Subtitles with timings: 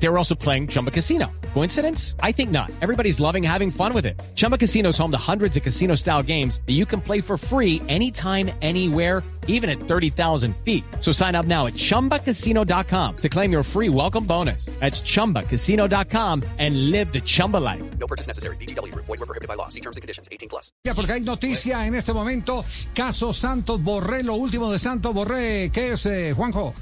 [0.00, 1.30] They were also playing Chumba Casino.
[1.54, 2.14] Coincidence?
[2.22, 2.70] I think not.
[2.80, 4.20] Everybody's loving having fun with it.
[4.36, 7.36] Chumba Casino is home to hundreds of casino style games that you can play for
[7.36, 10.84] free anytime, anywhere, even at 30,000 feet.
[11.00, 14.66] So sign up now at chumbacasino.com to claim your free welcome bonus.
[14.78, 17.82] That's chumbacasino.com and live the Chumba life.
[17.98, 18.56] No purchase necessary.
[18.56, 18.94] BGW.
[18.94, 19.68] Void were prohibited by law.
[19.68, 20.28] See terms and conditions.
[20.30, 20.70] 18 plus.
[20.84, 22.64] Ya, Porque hay noticia en este momento.
[22.94, 25.70] Caso Santos Borré, lo último de Santos Borré.
[25.72, 26.74] ¿Qué es, eh, Juanjo?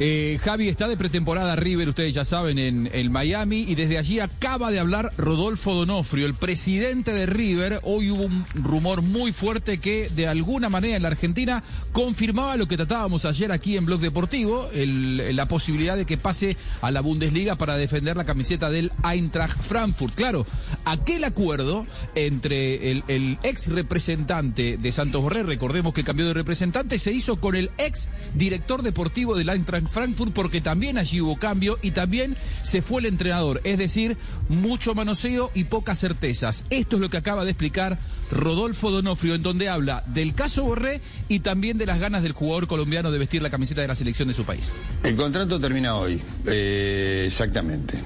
[0.00, 4.20] Eh, Javi está de pretemporada River, ustedes ya saben, en el Miami y desde allí
[4.20, 7.80] acaba de hablar Rodolfo Donofrio, el presidente de River.
[7.82, 12.68] Hoy hubo un rumor muy fuerte que de alguna manera en la Argentina confirmaba lo
[12.68, 17.56] que tratábamos ayer aquí en Blog Deportivo, la posibilidad de que pase a la Bundesliga
[17.56, 20.14] para defender la camiseta del Eintracht Frankfurt.
[20.14, 20.46] Claro,
[20.84, 27.00] aquel acuerdo entre el, el ex representante de Santos Borré, recordemos que cambió de representante,
[27.00, 31.78] se hizo con el ex director deportivo del Eintracht Frankfurt porque también allí hubo cambio
[31.82, 34.16] y también se fue el entrenador, es decir,
[34.48, 36.64] mucho manoseo y pocas certezas.
[36.70, 37.98] Esto es lo que acaba de explicar
[38.30, 42.66] Rodolfo Donofrio, en donde habla del caso Borré y también de las ganas del jugador
[42.66, 44.70] colombiano de vestir la camiseta de la selección de su país.
[45.02, 47.98] El contrato termina hoy, eh, exactamente.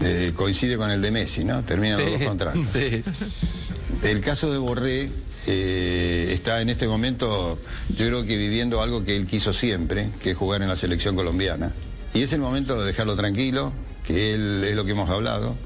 [0.00, 1.62] Eh, coincide con el de Messi, ¿no?
[1.62, 2.66] Terminan los dos contratos.
[4.02, 5.10] El caso de Borré
[5.50, 7.58] está en este momento,
[7.96, 11.16] yo creo que viviendo algo que él quiso siempre, que es jugar en la selección
[11.16, 11.72] colombiana.
[12.14, 13.72] Y es el momento de dejarlo tranquilo,
[14.04, 15.56] que él es lo que hemos hablado,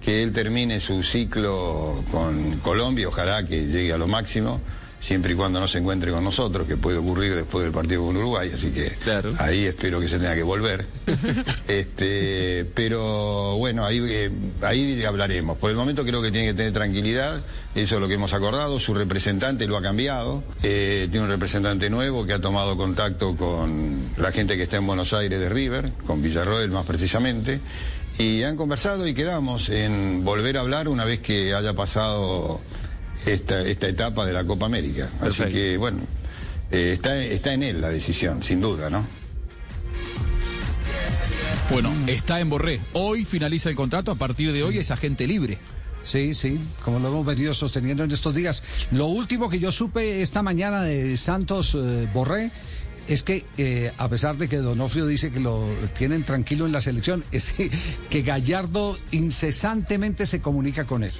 [0.00, 4.60] que él termine su ciclo con Colombia, ojalá que llegue a lo máximo,
[5.00, 8.16] siempre y cuando no se encuentre con nosotros, que puede ocurrir después del partido con
[8.16, 9.32] Uruguay, así que Claro.
[9.38, 10.84] ahí espero que se tenga que volver.
[11.68, 14.30] este, pero bueno, ahí, eh,
[14.62, 15.56] ahí hablaremos.
[15.58, 17.40] Por el momento creo que tiene que tener tranquilidad,
[17.74, 21.88] eso es lo que hemos acordado, su representante lo ha cambiado, eh, tiene un representante
[21.88, 25.92] nuevo que ha tomado contacto con la gente que está en Buenos Aires de River,
[26.06, 27.60] con Villarroel más precisamente,
[28.18, 32.60] y han conversado y quedamos en volver a hablar una vez que haya pasado
[33.26, 35.08] esta, esta etapa de la Copa América.
[35.20, 35.98] Así que bueno,
[36.70, 39.04] eh, está, está en él la decisión, sin duda, ¿no?
[41.70, 42.80] Bueno, está en Borré.
[42.94, 45.58] Hoy finaliza el contrato, a partir de hoy es agente libre.
[46.02, 48.64] Sí, sí, como lo hemos venido sosteniendo en estos días.
[48.90, 52.50] Lo último que yo supe esta mañana de Santos eh, Borré
[53.06, 55.64] es que, eh, a pesar de que Donofrio dice que lo
[55.96, 57.70] tienen tranquilo en la selección, es que,
[58.08, 61.12] que Gallardo incesantemente se comunica con él.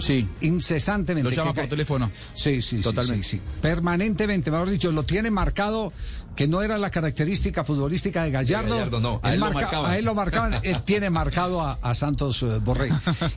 [0.00, 0.26] Sí.
[0.40, 1.30] Incesantemente.
[1.30, 2.10] Lo llama que por teléfono.
[2.34, 3.22] Sí, sí, sí, Totalmente.
[3.26, 3.42] sí, sí.
[3.60, 5.92] Permanentemente, mejor dicho, lo tiene marcado
[6.36, 8.76] que no era la característica futbolística de Gallardo.
[8.76, 9.90] Gallardo no, a él lo marca- marcaban.
[9.90, 12.88] a él lo marcaban, él tiene marcado a, a Santos eh, Borré.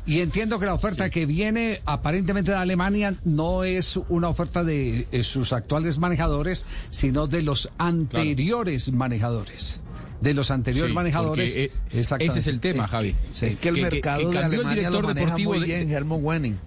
[0.05, 5.07] Y entiendo que la oferta que viene aparentemente de Alemania no es una oferta de
[5.11, 9.81] eh, sus actuales manejadores, sino de los anteriores manejadores.
[10.23, 11.49] De los anteriores Sí, manejadores.
[11.51, 13.13] porque, eh, ese es el tema, Javi.
[13.33, 13.47] Sí.
[13.47, 15.89] Es que el Que- mercado que de el director lo maneja deportivo muy de- bien
[15.91, 16.59] Helmut Wenning.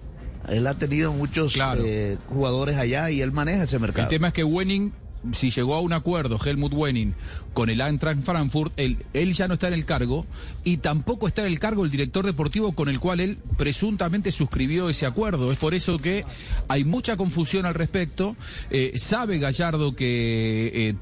[0.49, 1.83] Él ha tenido muchos Claro.
[1.85, 4.03] eh, jugadores allá y él maneja ese mercado.
[4.03, 4.93] El tema es que Wenning,
[5.33, 7.15] si llegó a un acuerdo, Helmut Wenning,
[7.53, 10.25] con el Eintracht Frankfurt, él, él ya no está en el cargo
[10.63, 14.87] y tampoco está en el cargo el director deportivo con el cual él presuntamente suscribió
[14.89, 15.51] ese acuerdo.
[15.51, 16.23] Es por eso que
[16.69, 18.37] hay mucha confusión al respecto.
[18.69, 20.95] Eh, sabe Gallardo que eh,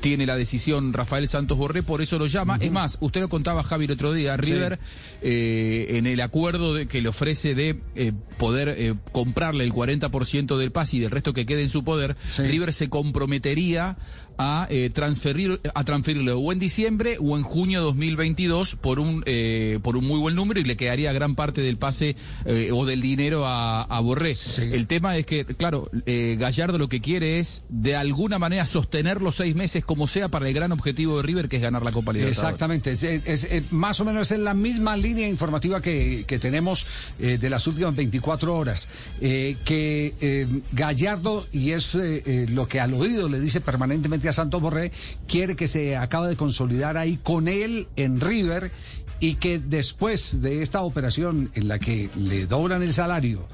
[0.00, 2.58] tiene la decisión Rafael Santos Borré, por eso lo llama.
[2.60, 4.78] Es más, usted lo contaba Javi el otro día, River,
[5.22, 10.56] eh, en el acuerdo de, que le ofrece de eh, poder eh, comprarle el 40%
[10.56, 12.42] del pase y del resto que quede en su poder, Sí.
[12.42, 13.96] River se comprometería
[14.38, 19.78] a eh, transferir a transferirlo o en diciembre o en junio 2022 por un eh,
[19.82, 22.16] por un muy buen número y le quedaría gran parte del pase
[22.46, 24.34] eh, o del dinero a, a Borré.
[24.58, 29.20] El tema es que, claro, eh, Gallardo lo que quiere es de alguna manera sostener
[29.20, 31.92] los seis meses como sea para el gran objetivo de River que es ganar la
[31.92, 32.38] Copa Libertadores.
[32.38, 36.86] Exactamente, más o menos es la misma línea informativa que, tenemos
[37.20, 38.88] eh, de las últimas 24 horas,
[39.20, 44.60] eh, que eh, Gallardo, y es lo que al oído le dice permanentemente a Santos
[44.60, 44.92] Borré,
[45.28, 48.72] quiere que se acabe de consolidar ahí con él en River
[49.22, 53.46] y que después de esta operación en la que le doblan el salario,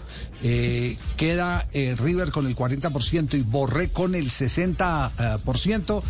[0.42, 6.02] eh, queda eh, River con el 40% y Borré con el 60%,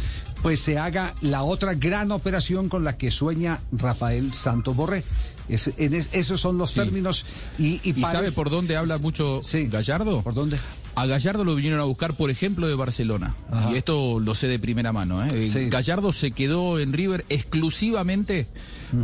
[0.42, 5.02] pues se haga la otra gran operación con la que sueña Rafael Santos Borré,
[5.48, 7.24] Es- en es- esos son los términos.
[7.58, 9.66] ¿Y, y ¿Y sabe por dónde habla mucho Sí.
[9.66, 10.22] Gallardo?
[10.22, 10.58] ¿Por dónde?
[11.00, 13.34] A Gallardo lo vinieron a buscar, por ejemplo, de Barcelona.
[13.50, 13.72] Ajá.
[13.72, 15.24] Y esto lo sé de primera mano.
[15.24, 15.48] ¿eh?
[15.48, 15.68] Sí.
[15.68, 18.46] Gallardo se quedó en River exclusivamente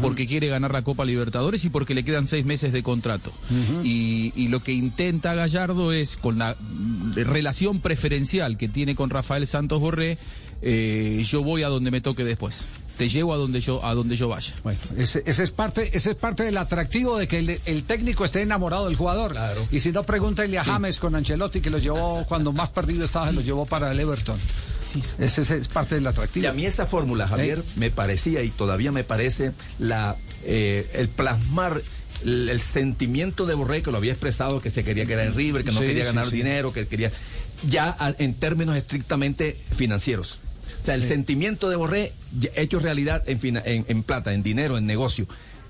[0.00, 3.32] porque quiere ganar la Copa Libertadores y porque le quedan seis meses de contrato.
[3.82, 9.11] y, y lo que intenta Gallardo es, con la mm, relación preferencial que tiene con
[9.11, 10.19] Rafael Santos Borré,
[10.62, 12.67] eh, yo voy a donde me toque después.
[12.99, 14.55] Te llevo a donde yo, a donde yo vaya.
[14.62, 18.25] Bueno, ese, ese es parte, ese es parte del atractivo de que el, el técnico
[18.25, 19.35] esté enamorado del jugador.
[19.73, 23.26] Y si no, pregúntale a James con Ancelotti, que lo llevó cuando más perdido estaba,
[23.26, 24.38] se lo llevó para el Everton.
[25.19, 26.44] Ese, ese es parte del atractivo.
[26.44, 27.62] Y a mí esa fórmula, Javier, ¿Eh?
[27.75, 29.50] me parecía y todavía me parece
[29.81, 30.14] la
[30.44, 31.82] eh, el plasmar
[32.25, 35.64] el, el sentimiento de Borré que lo había expresado, que se quería quedar en River,
[35.64, 36.37] que no Sí, quería sí, ganar sí.
[36.37, 37.11] dinero, que quería
[37.69, 40.38] ya a- en términos estrictamente financieros.
[40.84, 42.12] O sea, el sentimiento de Borré
[42.56, 45.26] hecho realidad en, fina- en, en plata, en dinero, en negocio.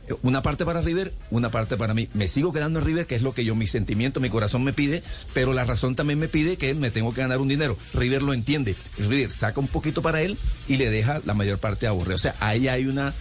[0.08, 2.08] Eh, Una parte para River, una parte para mí.
[2.14, 4.72] Me sigo quedando en River, que es lo que yo, mi sentimiento, mi corazón me
[4.72, 7.78] pide, pero la razón también me pide que me tengo que ganar un dinero.
[7.94, 8.74] River lo entiende.
[8.98, 12.14] River saca un poquito para él y le deja la mayor parte a Borré.
[12.14, 13.14] O sea, ahí hay una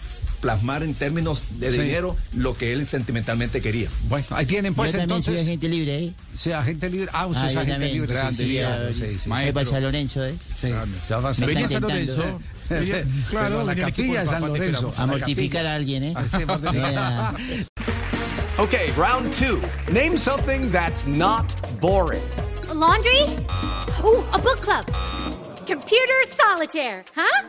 [0.44, 1.80] plasmar en términos de Sí.
[1.80, 3.88] dinero lo que él sentimentalmente quería.
[4.10, 5.34] Bueno, ahí tienen pues yo entonces.
[5.40, 6.12] soy agente libre, ¿eh?
[6.36, 7.08] Sí, agente libre.
[7.14, 7.92] Ah, usted Ah, es agente también.
[7.94, 8.14] libre.
[8.14, 10.34] Grande, sí, sí, sí, para San Lorenzo, ¿eh?
[10.54, 10.68] Sí,
[11.08, 12.22] ya va a ser- Me Venía San Lorenzo.
[12.68, 14.94] Venía- Pero claro, la capilla de San Lorenzo.
[14.98, 16.14] A mortificar a alguien, ¿eh?
[16.16, 17.32] Ah,
[18.58, 19.60] Okay, round two.
[19.92, 22.22] Name something that's not boring.
[22.70, 23.22] A laundry?
[24.04, 24.84] Ooh, a book club.
[25.66, 27.48] Computer solitaire, huh?